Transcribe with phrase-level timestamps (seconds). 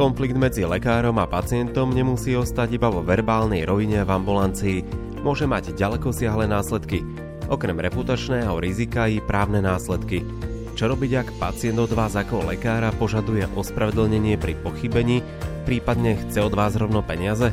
[0.00, 4.78] Konflikt medzi lekárom a pacientom nemusí ostať iba vo verbálnej rovine v ambulancii,
[5.20, 7.04] môže mať ďaleko siahle následky.
[7.52, 10.24] Okrem reputačného rizika i právne následky.
[10.72, 15.20] Čo robiť, ak pacient od vás ako lekára požaduje ospravedlnenie pri pochybení,
[15.68, 17.52] prípadne chce od vás rovno peniaze?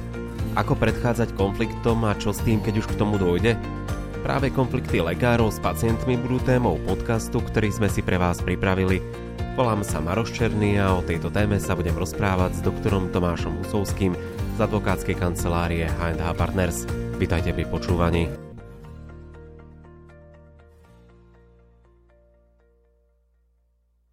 [0.56, 3.60] Ako predchádzať konfliktom a čo s tým, keď už k tomu dôjde?
[4.24, 9.27] Práve konflikty lekárov s pacientmi budú témou podcastu, ktorý sme si pre vás pripravili.
[9.58, 14.14] Volám sa Maroš Černý a o tejto téme sa budem rozprávať s doktorom Tomášom Husovským
[14.54, 16.86] z advokátskej kancelárie H&H Partners.
[17.18, 18.30] Vítajte pri počúvaní.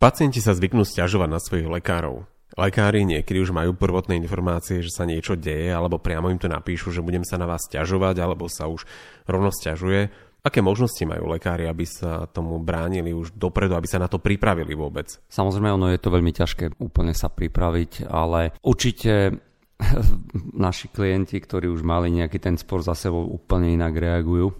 [0.01, 2.25] Pacienti sa zvyknú stiažovať na svojich lekárov.
[2.57, 6.89] Lekári niekedy už majú prvotné informácie, že sa niečo deje, alebo priamo im to napíšu,
[6.89, 8.89] že budem sa na vás stiažovať, alebo sa už
[9.29, 10.09] rovno stiažuje.
[10.45, 14.77] Aké možnosti majú lekári, aby sa tomu bránili už dopredu, aby sa na to pripravili
[14.77, 15.09] vôbec?
[15.33, 19.41] Samozrejme, ono je to veľmi ťažké úplne sa pripraviť, ale určite
[20.69, 24.53] naši klienti, ktorí už mali nejaký ten spor za sebou, úplne inak reagujú,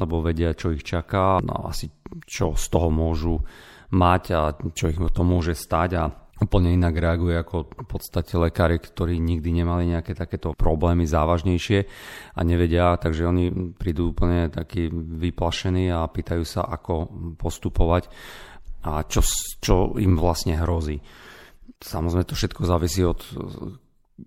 [0.00, 1.92] lebo vedia, čo ich čaká, no asi
[2.24, 3.36] čo z toho môžu
[3.92, 6.04] mať a čo ich to môže stať a
[6.36, 11.78] úplne inak reaguje ako v podstate lekári, ktorí nikdy nemali nejaké takéto problémy závažnejšie
[12.36, 17.08] a nevedia, takže oni prídu úplne takí vyplašení a pýtajú sa, ako
[17.40, 18.12] postupovať
[18.84, 19.24] a čo,
[19.58, 21.00] čo im vlastne hrozí.
[21.80, 23.20] Samozrejme to všetko závisí od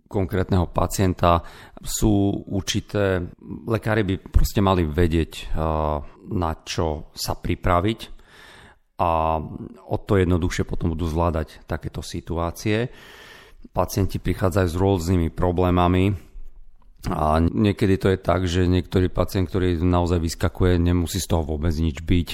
[0.06, 1.42] konkrétneho pacienta.
[1.82, 3.26] Sú určité,
[3.66, 5.54] lekári by proste mali vedieť,
[6.30, 8.00] na čo sa pripraviť,
[9.00, 9.40] a
[9.88, 12.92] o to jednoduchšie potom budú zvládať takéto situácie.
[13.72, 16.12] Pacienti prichádzajú s rôznymi problémami
[17.08, 21.72] a niekedy to je tak, že niektorý pacient, ktorý naozaj vyskakuje, nemusí z toho vôbec
[21.72, 22.28] nič byť,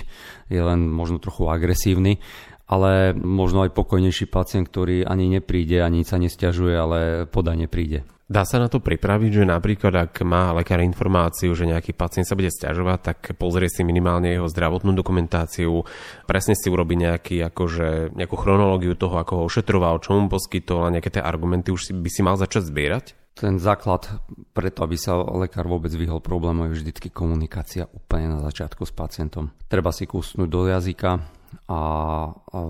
[0.50, 2.18] je len možno trochu agresívny,
[2.66, 7.00] ale možno aj pokojnejší pacient, ktorý ani nepríde, ani sa nestiažuje, ale
[7.30, 8.10] podanie príde.
[8.26, 12.34] Dá sa na to pripraviť, že napríklad ak má lekár informáciu, že nejaký pacient sa
[12.34, 15.86] bude stiažovať, tak pozrie si minimálne jeho zdravotnú dokumentáciu,
[16.26, 20.94] presne si urobi nejaký, akože, nejakú chronológiu toho, ako ho ošetroval, čo mu poskytol a
[20.98, 23.06] nejaké tie argumenty už by si mal začať zbierať?
[23.38, 24.10] Ten základ
[24.58, 29.54] preto, aby sa lekár vôbec vyhol problému, je vždycky komunikácia úplne na začiatku s pacientom.
[29.70, 31.22] Treba si kúsnuť do jazyka
[31.70, 31.80] a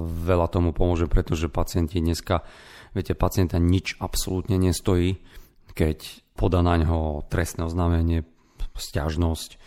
[0.04, 2.44] veľa tomu pomôže, pretože pacienti dneska,
[2.92, 5.24] viete, pacienta nič absolútne nestojí
[5.76, 8.24] keď podá na ňo trestné oznámenie,
[8.76, 9.60] stiažnosť,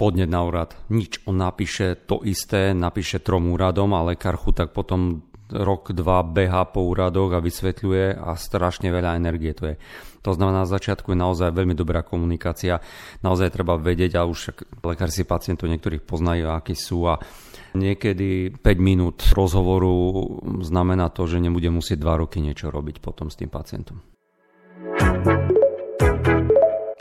[0.00, 1.22] podnet na úrad, nič.
[1.28, 6.90] On napíše to isté, napíše trom úradom a lekár tak potom rok, dva beha po
[6.90, 9.76] úradoch a vysvetľuje a strašne veľa energie to je.
[10.26, 12.82] To znamená, na začiatku je naozaj veľmi dobrá komunikácia,
[13.22, 17.22] naozaj treba vedieť a už lekár si pacientov niektorých poznajú, akí sú a
[17.78, 20.26] niekedy 5 minút rozhovoru
[20.66, 24.15] znamená to, že nebude musieť 2 roky niečo robiť potom s tým pacientom.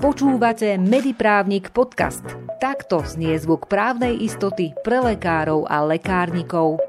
[0.01, 2.25] Počúvate Mediprávnik podcast.
[2.57, 6.81] Takto znie zvuk právnej istoty pre lekárov a lekárnikov.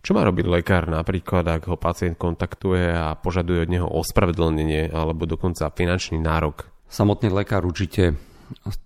[0.00, 5.28] Čo má robiť lekár napríklad, ak ho pacient kontaktuje a požaduje od neho ospravedlnenie alebo
[5.28, 6.68] dokonca finančný nárok?
[6.88, 8.16] Samotný lekár určite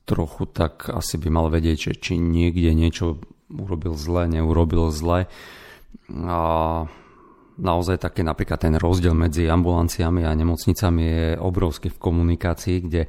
[0.04, 5.30] trochu tak asi by mal vedieť, že či niekde niečo urobil zle, neurobil zle.
[6.10, 6.38] A
[7.58, 13.06] naozaj také napríklad ten rozdiel medzi ambulanciami a nemocnicami je obrovský v komunikácii, kde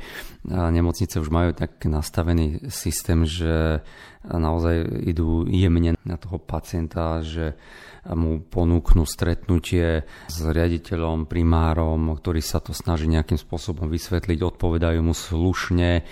[0.48, 3.82] nemocnice už majú tak nastavený systém, že
[4.26, 7.58] naozaj idú jemne na toho pacienta, že
[8.06, 15.18] mu ponúknú stretnutie s riaditeľom, primárom, ktorý sa to snaží nejakým spôsobom vysvetliť, odpovedajú mu
[15.18, 16.06] slušne,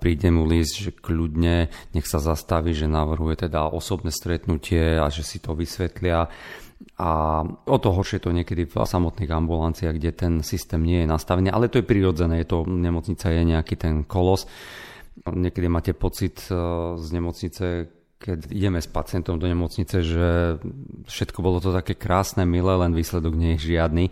[0.00, 5.20] príde mu list, že kľudne, nech sa zastaví, že navrhuje teda osobné stretnutie a že
[5.20, 6.32] si to vysvetlia
[6.96, 11.48] a o to horšie to niekedy v samotných ambulanciách, kde ten systém nie je nastavený,
[11.52, 14.48] ale to je prirodzené, je to, nemocnica je nejaký ten kolos.
[15.24, 16.56] Niekedy máte pocit e,
[17.00, 17.64] z nemocnice,
[18.20, 20.28] keď ideme s pacientom do nemocnice, že
[21.08, 24.04] všetko bolo to také krásne, milé, len výsledok nie je žiadny.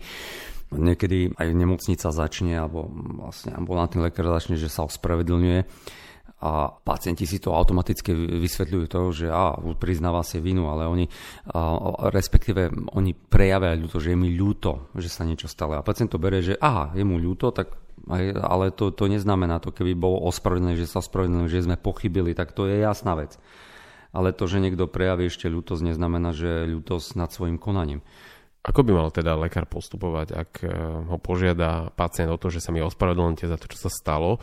[0.73, 2.89] Niekedy aj nemocnica začne, alebo
[3.21, 5.65] vlastne ambulantný lekár začne, že sa ospravedlňuje
[6.45, 11.09] a pacienti si to automaticky vysvetľujú to, že á, priznáva si vinu, ale oni,
[11.49, 11.73] a,
[12.13, 15.73] respektíve oni prejavia ľúto, že je mi ľúto, že sa niečo stalo.
[15.73, 17.73] A pacient to berie, že aha, je mu ľúto, tak
[18.37, 22.53] ale to, to neznamená to, keby bolo ospravedlnené, že sa ospravedlnili, že sme pochybili, tak
[22.53, 23.33] to je jasná vec.
[24.13, 28.05] Ale to, že niekto prejaví ešte ľútosť, neznamená, že ľútosť nad svojim konaním.
[28.65, 30.69] Ako by mal teda lekár postupovať, ak e,
[31.09, 34.41] ho požiada pacient o to, že sa mi ospravedlňte za to, čo sa stalo,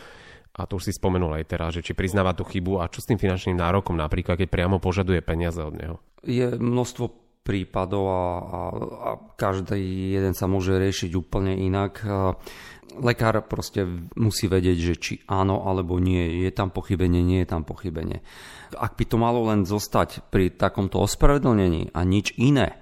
[0.52, 3.08] a to už si spomenul aj teraz, že či priznáva tú chybu a čo s
[3.08, 5.96] tým finančným nárokom napríklad, keď priamo požaduje peniaze od neho?
[6.22, 12.04] Je množstvo prípadov a, a, a každý jeden sa môže riešiť úplne inak.
[12.92, 13.82] Lekár proste
[14.14, 18.22] musí vedieť, že či áno alebo nie, je tam pochybenie, nie je tam pochybenie.
[18.78, 22.78] Ak by to malo len zostať pri takomto ospravedlnení a nič iné,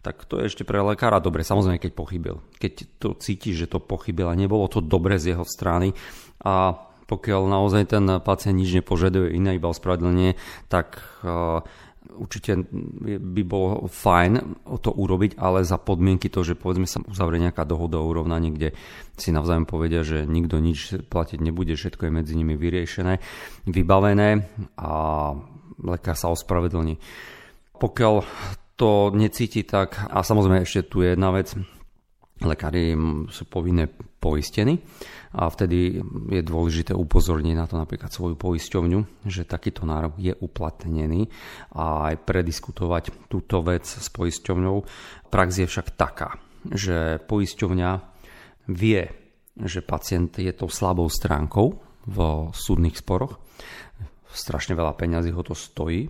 [0.00, 2.40] tak to je ešte pre lekára dobre, samozrejme keď pochybil.
[2.56, 5.92] Keď to cíti, že to pochybil a nebolo to dobre z jeho strany
[6.40, 10.38] a pokiaľ naozaj ten pacient nič nepožaduje iné, iba ospravedlenie,
[10.70, 11.66] tak uh,
[12.14, 12.70] určite
[13.02, 17.98] by bolo fajn to urobiť, ale za podmienky to, že povedzme sa uzavrie nejaká dohoda
[17.98, 18.68] o urovnaní, kde
[19.18, 23.18] si navzájom povedia, že nikto nič platiť nebude, všetko je medzi nimi vyriešené,
[23.66, 24.46] vybavené
[24.78, 24.90] a
[25.82, 27.00] lekár sa ospravedlní.
[27.80, 28.14] Pokiaľ
[28.76, 31.52] to necíti tak, a samozrejme ešte tu je jedna vec,
[32.40, 32.96] lekári
[33.28, 33.88] sú povinné
[34.20, 34.80] poistení
[35.36, 36.00] a vtedy
[36.32, 41.28] je dôležité upozorniť na to napríklad svoju poisťovňu, že takýto nárok je uplatnený
[41.76, 44.76] a aj prediskutovať túto vec s poisťovňou.
[45.28, 47.90] Prax je však taká, že poisťovňa
[48.72, 49.02] vie,
[49.60, 51.66] že pacient je tou slabou stránkou
[52.08, 52.18] v
[52.56, 53.36] súdnych sporoch,
[54.32, 56.08] strašne veľa peňazí ho to stojí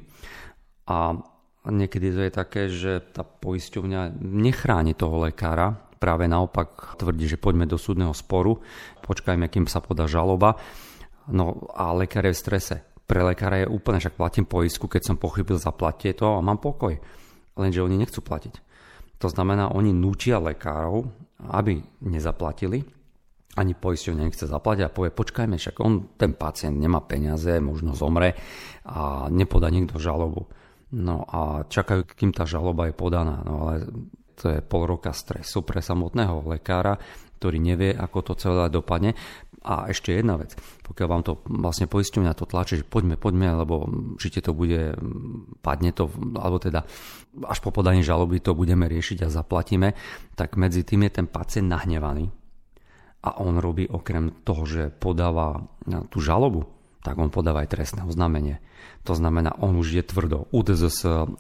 [0.87, 1.19] a
[1.67, 7.69] niekedy to je také, že tá poisťovňa nechráni toho lekára, práve naopak tvrdí, že poďme
[7.69, 8.57] do súdneho sporu,
[9.05, 10.57] počkajme, kým sa podá žaloba.
[11.29, 12.77] No a lekár je v strese.
[13.05, 16.97] Pre lekára je úplne, však platím poistku, keď som pochybil, zaplatie to a mám pokoj.
[17.61, 18.55] Lenže oni nechcú platiť.
[19.21, 21.05] To znamená, oni núčia lekárov,
[21.53, 21.77] aby
[22.09, 22.81] nezaplatili,
[23.61, 28.33] ani poisťovňa nechce zaplatiť a povie, počkajme, však on, ten pacient nemá peniaze, možno zomre
[28.89, 30.49] a nepodá niekto žalobu.
[30.97, 33.43] No a čakajú, kým tá žaloba je podaná.
[33.45, 33.91] No ale
[34.41, 36.97] to je pol roka stresu pre samotného lekára,
[37.37, 39.13] ktorý nevie, ako to celé dopadne.
[39.61, 40.57] A ešte jedna vec,
[40.89, 43.85] pokiaľ vám to vlastne poisťovňa to tlačí, že poďme, poďme, lebo
[44.17, 44.97] určite to bude,
[45.61, 46.09] padne to,
[46.41, 46.81] alebo teda
[47.45, 49.93] až po podaní žaloby to budeme riešiť a zaplatíme,
[50.33, 52.33] tak medzi tým je ten pacient nahnevaný.
[53.21, 55.61] A on robí okrem toho, že podáva
[56.09, 58.61] tú žalobu, tak on podáva aj trestné oznámenie.
[59.09, 60.45] To znamená, on už je tvrdo.
[60.53, 60.99] UDZS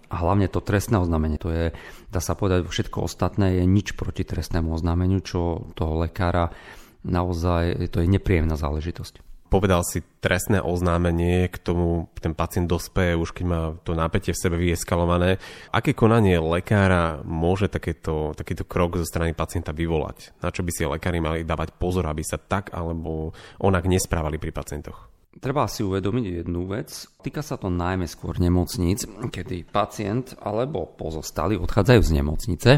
[0.09, 1.67] a hlavne to trestné oznámenie, to je,
[2.09, 6.57] dá sa povedať, všetko ostatné je nič proti trestnému oznámeniu, čo toho lekára
[7.05, 9.21] naozaj, to je nepríjemná záležitosť.
[9.51, 14.39] Povedal si trestné oznámenie, k tomu ten pacient dospeje už keď má to nápetie v
[14.47, 15.43] sebe vyeskalované.
[15.75, 20.39] Aké konanie lekára môže takéto, takýto krok zo strany pacienta vyvolať?
[20.39, 24.55] Na čo by si lekári mali dávať pozor, aby sa tak alebo onak nesprávali pri
[24.55, 25.10] pacientoch?
[25.39, 26.91] Treba si uvedomiť jednu vec.
[27.23, 32.71] Týka sa to najmä skôr nemocníc, kedy pacient alebo pozostali odchádzajú z nemocnice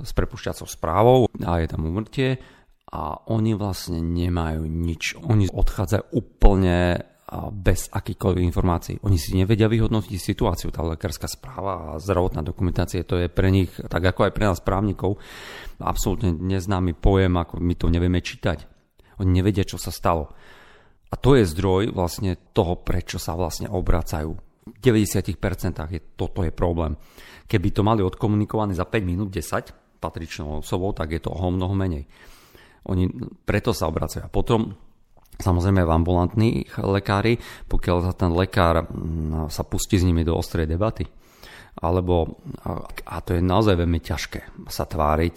[0.00, 2.42] s prepušťacou správou a je tam umrtie
[2.90, 5.22] a oni vlastne nemajú nič.
[5.22, 6.98] Oni odchádzajú úplne
[7.54, 8.98] bez akýchkoľvek informácií.
[9.06, 10.74] Oni si nevedia vyhodnotiť situáciu.
[10.74, 14.58] Tá lekárska správa a zdravotná dokumentácia, to je pre nich, tak ako aj pre nás
[14.58, 15.22] právnikov,
[15.78, 18.66] absolútne neznámy pojem, ako my to nevieme čítať.
[19.22, 20.34] Oni nevedia, čo sa stalo.
[21.10, 24.30] A to je zdroj vlastne toho, prečo sa vlastne obracajú.
[24.70, 25.34] V 90%
[25.90, 26.94] je, toto je problém.
[27.50, 31.74] Keby to mali odkomunikované za 5 minút 10 patričnou osobou, tak je to o mnoho
[31.74, 32.06] menej.
[32.86, 33.10] Oni
[33.42, 34.30] preto sa obracajú.
[34.30, 34.70] A potom
[35.34, 41.04] samozrejme v ambulantných lekári, pokiaľ ten lekár mm, sa pustí s nimi do ostrej debaty,
[41.80, 42.42] alebo,
[43.06, 45.36] a to je naozaj veľmi ťažké sa tváriť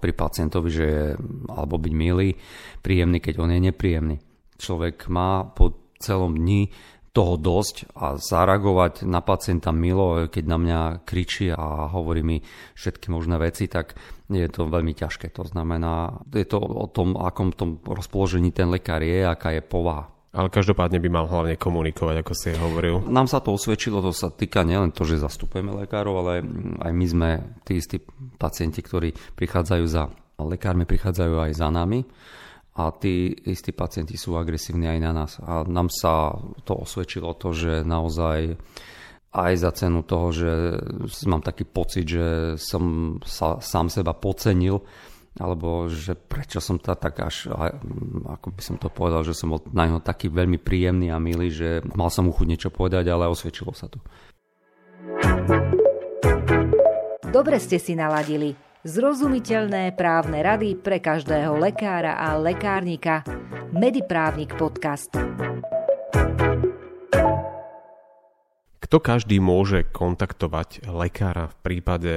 [0.00, 1.06] pri pacientovi, že je,
[1.52, 2.34] alebo byť milý,
[2.80, 4.16] príjemný, keď on je nepríjemný
[4.62, 6.70] človek má po celom dni
[7.12, 12.40] toho dosť a zareagovať na pacienta milo, keď na mňa kričí a hovorí mi
[12.72, 13.92] všetky možné veci, tak
[14.32, 15.28] je to veľmi ťažké.
[15.36, 20.08] To znamená, je to o tom, akom tom rozpoložení ten lekár je, aká je povaha.
[20.32, 23.04] Ale každopádne by mal hlavne komunikovať, ako si hovoril.
[23.04, 26.40] Nám sa to osvedčilo, to sa týka nielen to, že zastupujeme lekárov, ale
[26.80, 27.30] aj my sme
[27.68, 28.00] tí istí
[28.40, 30.08] pacienti, ktorí prichádzajú za
[30.40, 32.00] lekármi, prichádzajú aj za nami
[32.72, 35.36] a tí istí pacienti sú agresívni aj na nás.
[35.44, 36.32] A nám sa
[36.64, 38.56] to osvedčilo to, že naozaj
[39.32, 40.52] aj za cenu toho, že
[41.28, 44.80] mám taký pocit, že som sa sám seba pocenil,
[45.40, 47.48] alebo že prečo som to tak až,
[48.28, 51.48] ako by som to povedal, že som bol na ňo taký veľmi príjemný a milý,
[51.48, 54.00] že mal som mu chuť niečo povedať, ale osvedčilo sa to.
[57.32, 58.71] Dobre ste si naladili.
[58.82, 63.22] Zrozumiteľné právne rady pre každého lekára a lekárnika.
[63.70, 65.14] Mediprávnik podcast.
[68.82, 72.12] Kto každý môže kontaktovať lekára v prípade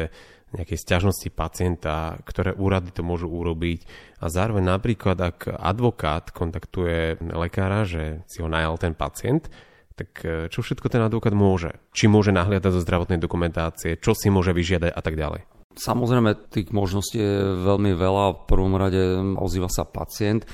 [0.58, 3.86] nejakej stiažnosti pacienta, ktoré úrady to môžu urobiť
[4.26, 9.54] a zároveň napríklad, ak advokát kontaktuje lekára, že si ho najal ten pacient,
[9.96, 11.80] Tak e, čo všetko ten advokát môže?
[11.96, 15.55] Či môže nahliadať zo zdravotnej dokumentácie, čo si môže vyžiadať a tak ďalej?
[15.76, 18.26] Samozrejme, tých možností je veľmi veľa.
[18.32, 19.00] V prvom rade
[19.36, 20.48] ozýva sa pacient.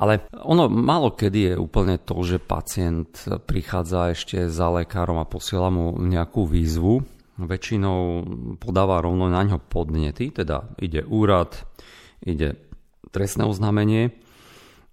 [0.00, 5.68] Ale ono málo kedy je úplne to, že pacient prichádza ešte za lekárom a posiela
[5.68, 7.04] mu nejakú výzvu.
[7.36, 8.24] Väčšinou
[8.56, 11.52] podáva rovno na ňo podnety, teda ide úrad,
[12.24, 12.56] ide
[13.12, 14.16] trestné oznámenie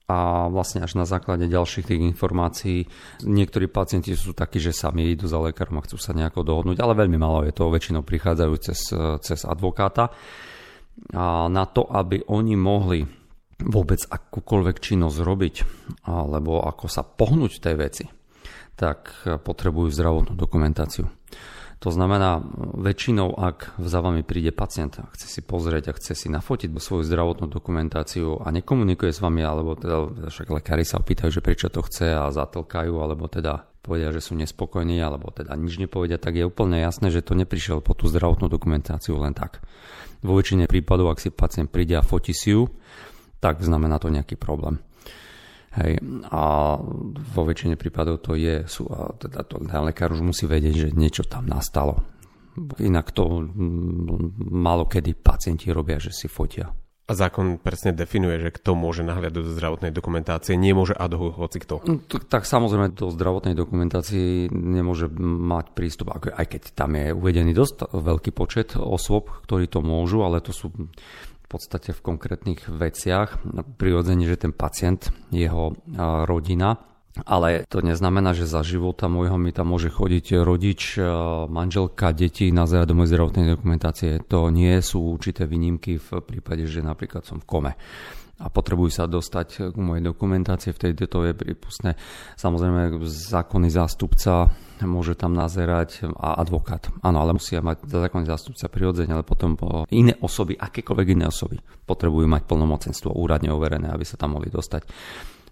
[0.07, 2.87] a vlastne až na základe ďalších tých informácií
[3.27, 6.95] niektorí pacienti sú takí, že sami idú za lekárom a chcú sa nejako dohodnúť, ale
[6.95, 8.79] veľmi málo je to, väčšinou prichádzajú cez,
[9.19, 10.15] cez advokáta.
[11.11, 13.03] A na to, aby oni mohli
[13.67, 15.55] vôbec akúkoľvek činnosť robiť,
[16.07, 18.05] alebo ako sa pohnúť tej veci,
[18.79, 19.11] tak
[19.43, 21.03] potrebujú zdravotnú dokumentáciu.
[21.77, 22.41] To znamená,
[22.81, 27.05] väčšinou, ak za vami príde pacient a chce si pozrieť a chce si nafotiť svoju
[27.05, 31.85] zdravotnú dokumentáciu a nekomunikuje s vami, alebo teda však lekári sa opýtajú, že prečo to
[31.85, 36.49] chce a zatlkajú, alebo teda povedia, že sú nespokojní, alebo teda nič nepovedia, tak je
[36.49, 39.61] úplne jasné, že to neprišiel po tú zdravotnú dokumentáciu len tak.
[40.25, 42.73] Vo väčšine prípadov, ak si pacient príde a fotí si ju,
[43.37, 44.81] tak znamená to nejaký problém.
[45.75, 45.99] Hej.
[46.31, 46.43] A
[47.11, 50.89] vo väčšine prípadov to je, sú, a teda to, ten lekár už musí vedieť, že
[50.95, 52.01] niečo tam nastalo.
[52.81, 53.45] Inak to
[54.49, 56.73] málo kedy pacienti robia, že si fotia.
[57.07, 61.63] A zákon presne definuje, že kto môže nahliadať do zdravotnej dokumentácie, nemôže ad hoc hoci
[61.63, 61.79] kto.
[61.87, 67.95] No, tak samozrejme do zdravotnej dokumentácii nemôže mať prístup, aj keď tam je uvedený dosť
[67.95, 70.67] veľký počet osôb, ktorí to môžu, ale to sú
[71.47, 73.39] v podstate v konkrétnych veciach.
[73.79, 75.79] Prirodzene, že ten pacient, jeho
[76.27, 76.75] rodina,
[77.25, 81.01] ale to neznamená, že za života môjho mi tam môže chodiť rodič,
[81.49, 84.21] manželka, deti na do mojej zdravotnej dokumentácie.
[84.29, 87.71] To nie sú určité výnimky v prípade, že napríklad som v kome
[88.37, 91.97] a potrebujú sa dostať k mojej dokumentácie, vtedy to je prípustné.
[92.37, 94.53] Samozrejme, zákonný zástupca
[94.85, 96.85] môže tam nazerať a advokát.
[97.01, 99.57] Áno, ale musia mať zákonný zástupca prirodzene, ale potom
[99.89, 101.57] iné osoby, akékoľvek iné osoby
[101.89, 104.85] potrebujú mať plnomocenstvo úradne overené, aby sa tam mohli dostať.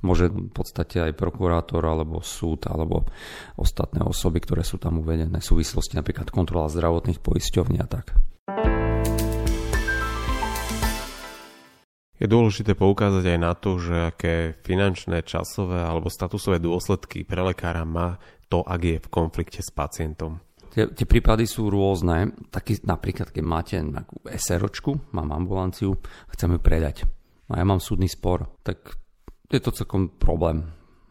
[0.05, 3.09] Môže v podstate aj prokurátor alebo súd alebo
[3.57, 8.13] ostatné osoby, ktoré sú tam uvedené v súvislosti napríklad kontrola zdravotných poisťovní a tak.
[12.15, 17.83] Je dôležité poukázať aj na to, že aké finančné, časové alebo statusové dôsledky pre lekára
[17.83, 18.15] má
[18.47, 20.39] to, ak je v konflikte s pacientom.
[20.71, 22.35] Tie, tie prípady sú rôzne.
[22.51, 25.95] Taký, napríklad, keď máte nejakú SROčku, mám ambulanciu,
[26.35, 27.07] chcem ju predať.
[27.51, 28.95] A ja mám súdny spor, tak
[29.51, 30.67] je to celkom problém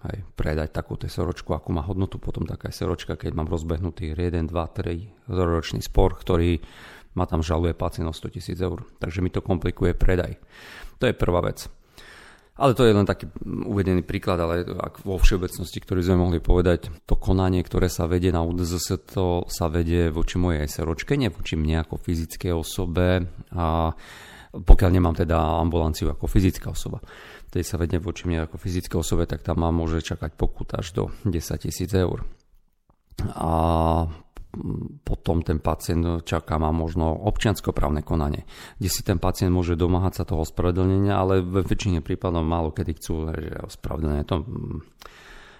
[0.08, 4.52] hej, predať takú SROčku, akú má hodnotu potom taká SROčka, keď mám rozbehnutý 1, 2,
[4.52, 6.60] 3 ročný spor, ktorý
[7.14, 8.86] ma tam žaluje pacient o 100 tisíc eur.
[8.98, 10.38] Takže mi to komplikuje predaj.
[10.98, 11.66] To je prvá vec.
[12.54, 16.86] Ale to je len taký uvedený príklad, ale ak vo všeobecnosti, ktorý sme mohli povedať,
[17.02, 21.58] to konanie, ktoré sa vedie na UDZS, to sa vedie voči mojej SROčke, nie voči
[21.58, 23.26] mne ako fyzickej osobe,
[23.58, 23.90] a
[24.54, 27.02] pokiaľ nemám teda ambulanciu ako fyzická osoba.
[27.50, 30.94] Tedy sa vedie voči mne ako fyzické osobe, tak tam má môže čakať pokut až
[30.94, 32.22] do 10 tisíc eur.
[33.34, 33.50] A
[35.02, 38.46] potom ten pacient čaká, má možno občianskoprávne konanie,
[38.78, 42.92] kde si ten pacient môže domáhať sa toho ospravedlnenia, ale ve väčšine prípadov málo kedy
[42.98, 44.24] chcú že ospravedlnenie.
[44.28, 44.78] To mm,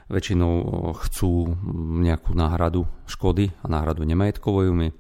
[0.09, 0.53] väčšinou
[1.01, 1.57] chcú
[2.05, 4.69] nejakú náhradu škody a náhradu nemajetkovú.
[4.75, 4.93] My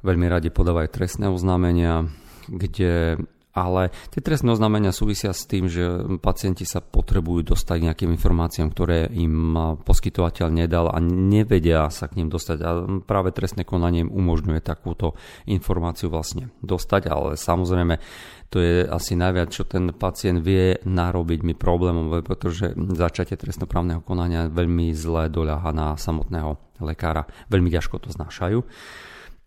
[0.00, 2.08] veľmi radi podávajú trestné oznámenia,
[2.48, 3.20] kde
[3.54, 9.06] ale tie trestné oznámenia súvisia s tým, že pacienti sa potrebujú dostať nejakým informáciám, ktoré
[9.14, 9.54] im
[9.86, 12.58] poskytovateľ nedal a nevedia sa k ním dostať.
[12.66, 12.70] A
[13.06, 15.14] práve trestné konanie im umožňuje takúto
[15.46, 18.02] informáciu vlastne dostať, ale samozrejme
[18.50, 24.50] to je asi najviac, čo ten pacient vie narobiť mi problémom, pretože začatie trestnoprávneho konania
[24.50, 27.26] veľmi zle doľaha na samotného lekára.
[27.50, 28.58] Veľmi ťažko to znášajú.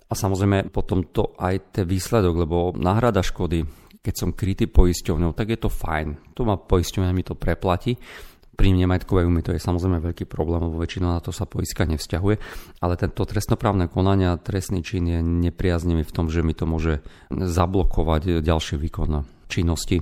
[0.08, 3.68] A samozrejme potom to aj ten výsledok, lebo náhrada škody,
[4.08, 6.32] keď som krytý poisťovňou, tak je to fajn.
[6.40, 8.00] To ma poisťovňa mi to preplatí.
[8.56, 12.36] Pri nemajetkovej úmy to je samozrejme veľký problém, lebo väčšinou na to sa poiska nevzťahuje,
[12.80, 18.42] ale tento trestnoprávne konania, trestný čin je nepriaznivý v tom, že mi to môže zablokovať
[18.42, 20.02] ďalší výkon činnosti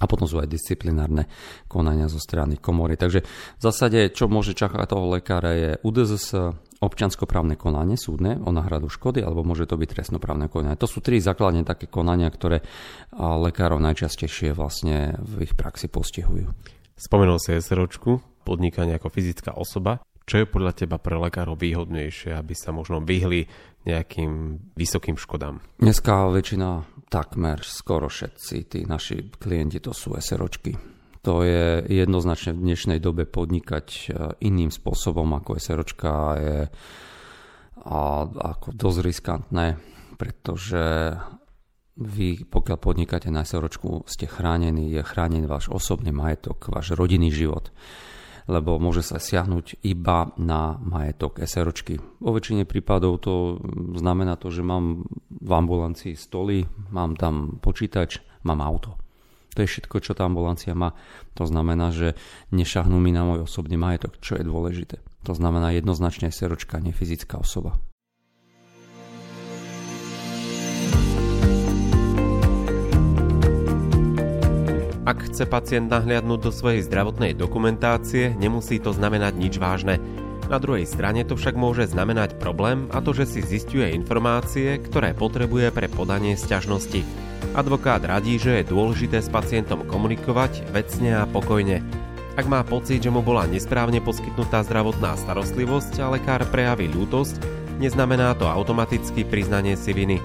[0.00, 1.28] a potom sú aj disciplinárne
[1.68, 2.96] konania zo strany komory.
[2.96, 3.20] Takže
[3.56, 6.26] v zásade, čo môže čakať toho lekára je UDZS,
[6.80, 10.80] občianskoprávne konanie súdne o náhradu škody, alebo môže to byť trestnoprávne konanie.
[10.80, 12.64] To sú tri základne také konania, ktoré
[13.14, 16.48] lekárov najčastejšie vlastne v ich praxi postihujú.
[16.96, 20.00] Spomenul si SROčku, podnikanie ako fyzická osoba.
[20.24, 23.44] Čo je podľa teba pre lekárov výhodnejšie, aby sa možno vyhli
[23.84, 25.60] nejakým vysokým škodám?
[25.80, 26.68] Dneska väčšina,
[27.12, 33.28] takmer skoro všetci tí naši klienti to sú SROčky To je jednoznačne v dnešnej dobe
[33.28, 34.00] podnikať e,
[34.40, 36.58] iným spôsobom ako SROčka je
[37.80, 39.66] a ako dosť riskantné,
[40.20, 41.16] pretože
[42.00, 47.72] vy, pokiaľ podnikáte na SROčku, ste chránení, je chránený váš osobný majetok, váš rodinný život
[48.50, 52.02] lebo môže sa siahnuť iba na majetok SROčky.
[52.18, 53.62] Vo väčšine prípadov to
[53.94, 58.98] znamená to, že mám v ambulancii stoly, mám tam počítač, mám auto.
[59.54, 60.94] To je všetko, čo tá ambulancia má.
[61.34, 62.14] To znamená, že
[62.54, 65.02] nešahnú mi na môj osobný majetok, čo je dôležité.
[65.26, 67.76] To znamená jednoznačne seročka, nie fyzická osoba.
[75.10, 79.98] Ak chce pacient nahliadnúť do svojej zdravotnej dokumentácie, nemusí to znamenať nič vážne.
[80.46, 85.10] Na druhej strane to však môže znamenať problém a to, že si zistuje informácie, ktoré
[85.10, 87.29] potrebuje pre podanie sťažnosti.
[87.52, 91.82] Advokát radí, že je dôležité s pacientom komunikovať vecne a pokojne.
[92.38, 97.42] Ak má pocit, že mu bola nesprávne poskytnutá zdravotná starostlivosť a lekár prejaví ľútosť,
[97.82, 100.22] neznamená to automaticky priznanie si viny.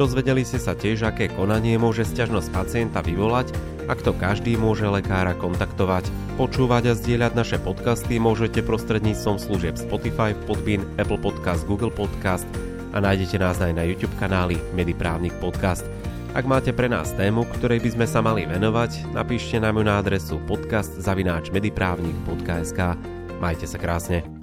[0.00, 3.52] Dozvedeli ste sa tiež, aké konanie môže sťažnosť pacienta vyvolať,
[3.92, 6.08] ak to každý môže lekára kontaktovať.
[6.40, 12.48] Počúvať a zdieľať naše podcasty môžete prostredníctvom služieb Spotify, Podbean, Apple Podcast, Google Podcast
[12.96, 15.84] a nájdete nás aj na YouTube kanáli Mediprávnik Podcast.
[16.32, 20.00] Ak máte pre nás tému, ktorej by sme sa mali venovať, napíšte nám ju na
[20.00, 22.80] adresu podcast.mediprávnik.sk
[23.36, 24.41] Majte sa krásne.